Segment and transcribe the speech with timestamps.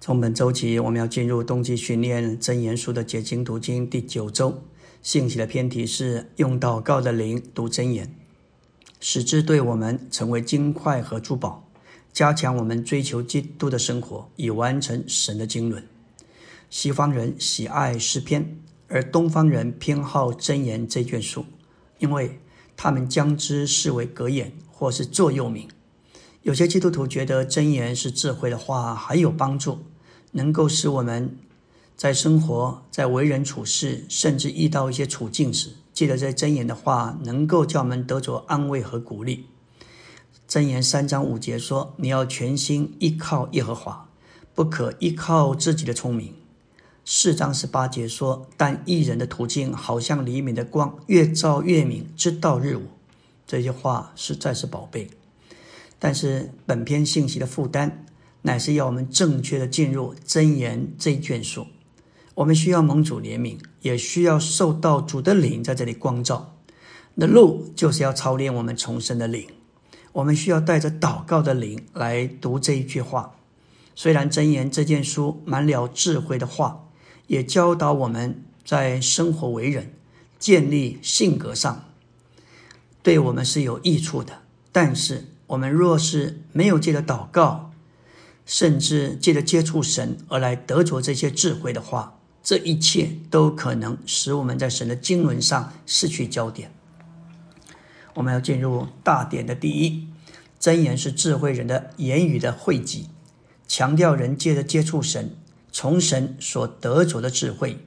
[0.00, 4.62] 从本周起，我们要进入冬季训练真言书的解经读经第九周。
[5.02, 8.14] 信息的偏题是用祷告的灵读真言，
[9.00, 11.68] 使之对我们成为金块和珠宝，
[12.12, 15.82] 加强我们追求基督的生活，以完成神的经纶。
[16.70, 18.56] 西方人喜爱诗篇，
[18.86, 21.44] 而东方人偏好真言这卷书，
[21.98, 22.38] 因为
[22.76, 25.68] 他们将之视为格言或是座右铭。
[26.42, 29.80] 有些基督徒觉得真言是智慧的话，很有帮助，
[30.32, 31.36] 能够使我们
[31.96, 39.46] 在生活、在为人处事，甚至遇到一些处境时，记得这真言的话，能够叫我们得着安慰和鼓励。
[40.46, 44.08] 真言三章五节说：“你要全心依靠耶和华，
[44.54, 46.34] 不可依靠自己的聪明。”
[47.04, 52.82] 四章十八节说：“但一人的途径好像黎明的光，越照越明，直到日午。”
[53.46, 55.10] 这些话实在是宝贝。
[55.98, 58.04] 但是本篇信息的负担，
[58.42, 61.66] 乃是要我们正确的进入真言这一卷书。
[62.34, 66.54] 我们需要蒙主怜悯，也需要受到主的灵在这里光照。
[67.14, 69.48] 那路就是要操练我们重生的灵。
[70.12, 73.34] 我们需要带着祷告的灵来读这一句话。
[73.96, 76.88] 虽然真言这件书满了智慧的话，
[77.26, 79.92] 也教导我们在生活为人、
[80.38, 81.86] 建立性格上，
[83.02, 84.42] 对我们是有益处的。
[84.70, 87.72] 但是，我们若是没有借着祷告，
[88.46, 96.70] 甚至借着接触神而来得着这些智慧的话，这一切都可能使我们在神的经纶上失去焦点。
[98.14, 100.08] 我们要进入大典的第一
[100.58, 103.08] 真言是智慧人的言语的汇集，
[103.66, 105.36] 强调人借着接触神，
[105.70, 107.78] 从神所得着的智慧，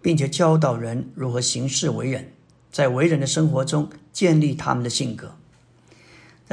[0.00, 2.32] 并且教导人如何行事为人，
[2.70, 5.36] 在为人的生活中建立他们的性格。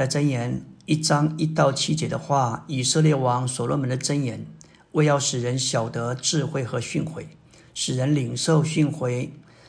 [0.00, 4.46] 在箴言一章一到七节的话，以色列王所罗门的箴言，
[4.92, 7.26] 为要使人晓得智慧和训诲，
[7.74, 9.28] 使人领受训诲，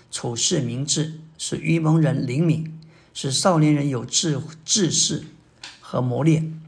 [0.09, 2.79] 处事明智，使愚蒙人灵敏，
[3.13, 5.25] 使少年人有智智识
[5.81, 6.61] 和磨练，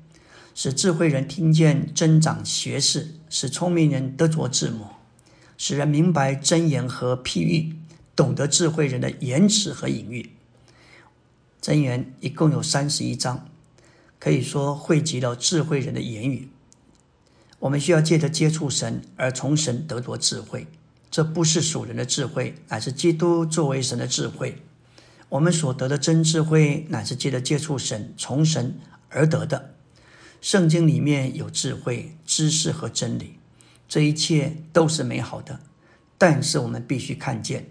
[0.53, 4.89] 使智慧人听见增长学识，使聪明人得着智谋，
[5.57, 7.73] 使人明白真言和譬喻，
[8.13, 10.31] 懂得智慧人的言辞和隐喻。
[11.61, 13.47] 箴言一共有三十一章。
[14.23, 16.47] 可以说汇集了智慧人的言语。
[17.59, 20.65] 我们需要借着接触神而从神得着智慧，
[21.11, 24.63] 这不是属人的智慧，乃是基督作为神的智慧。
[25.27, 28.79] 我们所得的真智慧，乃是借着接触神从神
[29.09, 29.75] 而得的。
[30.39, 33.39] 圣经里面有智慧、知识和真理，
[33.89, 35.59] 这一切都是美好的。
[36.17, 37.69] 但是我们必须看见，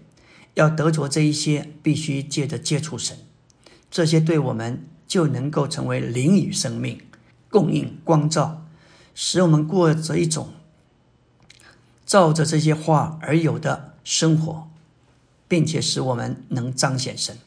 [0.53, 3.17] 要得着这一些，必须借着接触神。
[3.89, 4.85] 这些对我们。
[5.13, 6.99] 就能够成为灵与生命，
[7.47, 8.65] 供应光照，
[9.13, 10.53] 使我们过着一种
[12.03, 14.67] 照着这些话而有的生活，
[15.47, 17.37] 并且使我们能彰显神。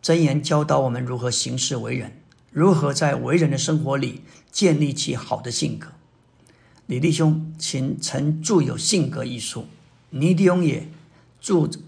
[0.00, 2.20] 真言教导我们如何行事为人，
[2.52, 5.88] 如何在为人的生活里建立起好的性格。
[6.86, 9.66] 李弟兄请曾著有《性格》一书，
[10.10, 10.86] 尼弟兄也
[11.40, 11.54] 著《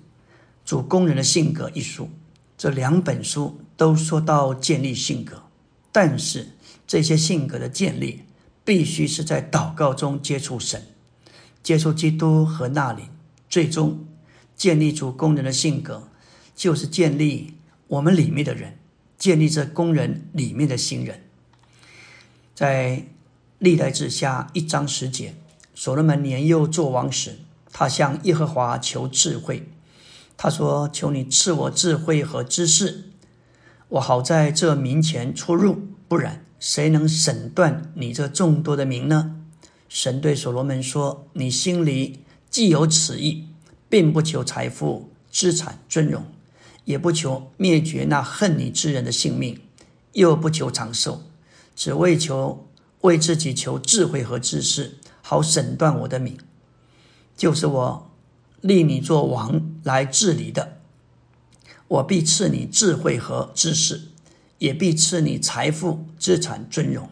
[0.64, 2.10] 主工人的性格》一书，
[2.56, 3.60] 这两本书。
[3.78, 5.44] 都说到建立性格，
[5.92, 6.48] 但是
[6.84, 8.24] 这些性格的建立
[8.64, 10.82] 必须是在祷告中接触神、
[11.62, 13.04] 接触基督和那里，
[13.48, 14.04] 最终
[14.56, 16.08] 建立出工人的性格，
[16.56, 17.54] 就是建立
[17.86, 18.76] 我们里面的人，
[19.16, 21.22] 建立这工人里面的新人。
[22.56, 23.04] 在
[23.60, 25.36] 历代之下一章十节，
[25.76, 27.38] 所罗门年幼做王时，
[27.72, 29.68] 他向耶和华求智慧，
[30.36, 33.04] 他说：“求你赐我智慧和知识。”
[33.90, 35.78] 我好在这名前出入，
[36.08, 39.36] 不然谁能审断你这众多的名呢？
[39.88, 43.46] 神对所罗门说：“你心里既有此意，
[43.88, 46.26] 并不求财富、资产、尊荣，
[46.84, 49.58] 也不求灭绝那恨你之人的性命，
[50.12, 51.22] 又不求长寿，
[51.74, 52.68] 只为求
[53.00, 56.36] 为自己求智慧和知识，好审断我的名，
[57.34, 58.10] 就是我
[58.60, 60.74] 立你做王来治理的。”
[61.88, 64.02] 我必赐你智慧和知识，
[64.58, 67.08] 也必赐你财富、资产、尊荣。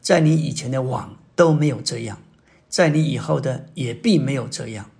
[0.00, 2.22] 在你以前的网都没有这样，
[2.68, 4.90] 在你以后的也必没有这样。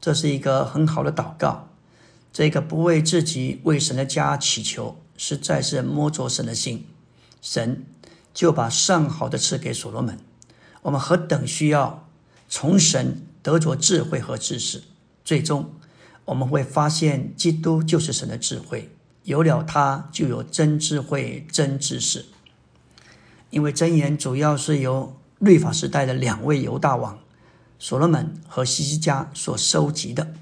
[0.00, 1.68] 这是一个很好的祷告。
[2.32, 6.86] 这个不为自己、为神的家祈求，实在是摸着神的心。
[7.42, 7.84] 神
[8.32, 10.18] 就把上好的赐给所罗门。
[10.82, 12.06] 我们何等需要
[12.48, 14.82] 从神得着智慧和知识，
[15.24, 15.72] 最终。
[16.26, 18.90] 我们会发现，基督就是神的智慧，
[19.22, 22.26] 有了他，就有真智慧、真知识。
[23.50, 27.18] 因为真言主要是由律法时代的两位犹大王
[27.78, 30.34] 所罗门和西西家所收集的。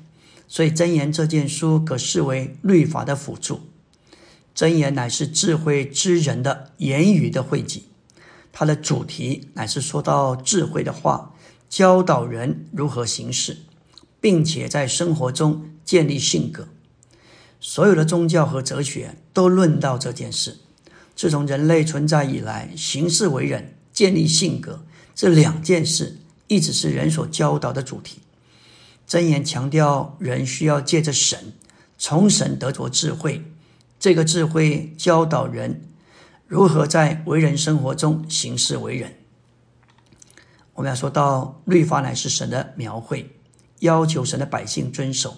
[0.49, 3.61] 所以箴言这件书可视为律法的辅助。
[4.55, 7.89] 箴言乃是智慧之人的言语的汇集，
[8.53, 11.35] 它的主题乃是说到智慧的话，
[11.69, 13.59] 教导人如何行事，
[14.21, 16.69] 并且在生活中建立性格。
[17.61, 20.59] 所有的宗教和哲学都论到这件事。
[21.17, 24.85] 自从人类存在以来，行事为人、建立性格
[25.15, 28.21] 这两件事，一直是人所教导的主题。
[29.09, 31.53] 箴言强调，人需要借着神，
[31.97, 33.45] 从神得着智慧。
[34.01, 35.89] 这个智慧教导人
[36.47, 39.15] 如何在为人生活中行事为人。
[40.75, 43.31] 我们要说到律法乃是神的描绘，
[43.79, 45.37] 要求神的百姓遵守，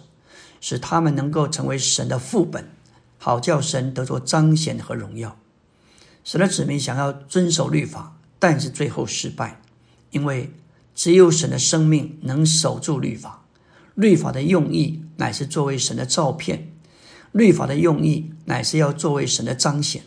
[0.60, 2.68] 使他们能够成为神的副本，
[3.18, 5.36] 好叫神得着彰显和荣耀。
[6.24, 9.60] 神的子民想要遵守律法，但是最后失败，
[10.10, 10.52] 因为
[10.94, 13.42] 只有神的生命能守住律法。
[13.94, 16.70] 律法的用意乃是作为神的照片，
[17.32, 20.02] 律法的用意乃是要作为神的彰显。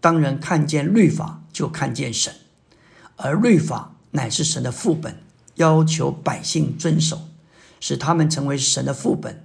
[0.00, 2.34] 当人看见律法，就看见神，
[3.16, 5.18] 而律法乃是神的副本，
[5.54, 7.28] 要求百姓遵守，
[7.80, 9.44] 使他们成为神的副本，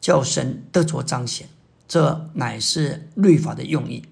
[0.00, 1.48] 叫神得着彰显。
[1.86, 4.04] 这乃是律法的用意。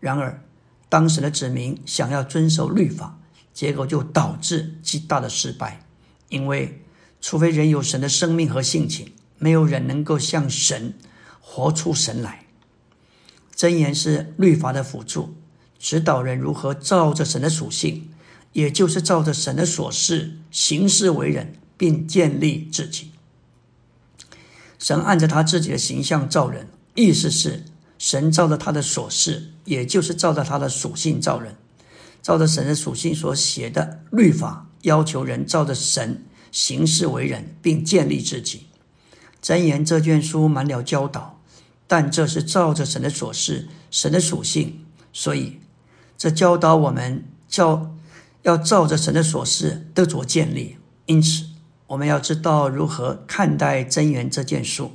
[0.00, 0.42] 然而，
[0.88, 3.18] 当时的子民想要遵守律法，
[3.52, 5.84] 结果就导致极大的失败，
[6.28, 6.82] 因为。
[7.18, 10.94] 除非人有神的生命和性情，没有人能够像神
[11.40, 12.44] 活出神来。
[13.52, 15.34] 真言是律法的辅助，
[15.76, 18.10] 指导人如何照着神的属性，
[18.52, 23.10] 也就是照着神的所示行事为人，并建立自己。
[24.78, 27.64] 神按着他自己的形象造人，意思是
[27.98, 31.56] 神照着他的所示，也就是照着他的属性造人。
[32.22, 36.24] 照着神的属性所写的律法，要求人照着神。
[36.52, 38.68] 行事为人，并建立自己。
[39.42, 41.38] 箴言这卷书满了教导，
[41.86, 45.58] 但这是照着神的所示、神的属性，所以
[46.16, 47.94] 这教导我们教
[48.42, 50.78] 要照着神的所示得着建立。
[51.04, 51.44] 因此，
[51.88, 54.92] 我们要知道如何看待真言这件书，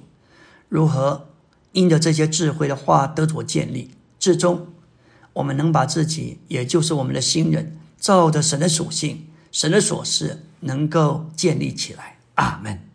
[0.69, 1.29] 如何
[1.71, 3.91] 因着这些智慧的话得着建立。
[4.19, 4.67] 至终，
[5.33, 10.45] 我们能把自己，也就是我们的新人，照着神的属性、神的所示。
[10.63, 12.87] 能够建立起来，阿门。